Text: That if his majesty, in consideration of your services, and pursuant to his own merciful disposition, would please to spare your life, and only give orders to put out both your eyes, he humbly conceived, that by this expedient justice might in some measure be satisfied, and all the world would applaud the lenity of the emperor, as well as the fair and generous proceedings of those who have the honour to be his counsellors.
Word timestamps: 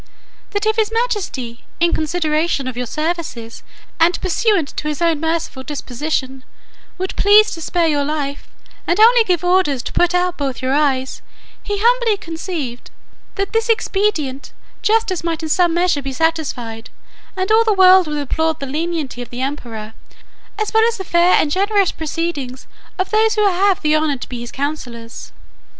That 0.49 0.65
if 0.65 0.77
his 0.77 0.91
majesty, 0.91 1.63
in 1.79 1.93
consideration 1.93 2.67
of 2.67 2.75
your 2.75 2.87
services, 2.87 3.61
and 3.99 4.19
pursuant 4.19 4.69
to 4.77 4.87
his 4.87 4.99
own 4.99 5.19
merciful 5.19 5.61
disposition, 5.61 6.43
would 6.97 7.15
please 7.15 7.51
to 7.51 7.61
spare 7.61 7.85
your 7.85 8.03
life, 8.03 8.47
and 8.87 8.99
only 8.99 9.23
give 9.23 9.43
orders 9.43 9.83
to 9.83 9.93
put 9.93 10.15
out 10.15 10.39
both 10.39 10.59
your 10.59 10.73
eyes, 10.73 11.21
he 11.61 11.77
humbly 11.79 12.17
conceived, 12.17 12.89
that 13.35 13.49
by 13.51 13.59
this 13.59 13.69
expedient 13.69 14.53
justice 14.81 15.23
might 15.23 15.43
in 15.43 15.49
some 15.49 15.75
measure 15.75 16.01
be 16.01 16.13
satisfied, 16.13 16.89
and 17.37 17.51
all 17.51 17.63
the 17.63 17.71
world 17.71 18.07
would 18.07 18.17
applaud 18.17 18.59
the 18.59 18.65
lenity 18.65 19.21
of 19.21 19.29
the 19.29 19.41
emperor, 19.41 19.93
as 20.59 20.73
well 20.73 20.83
as 20.87 20.97
the 20.97 21.03
fair 21.03 21.33
and 21.35 21.51
generous 21.51 21.91
proceedings 21.91 22.65
of 22.97 23.11
those 23.11 23.35
who 23.35 23.45
have 23.47 23.79
the 23.83 23.95
honour 23.95 24.17
to 24.17 24.27
be 24.27 24.39
his 24.39 24.51
counsellors. 24.51 25.31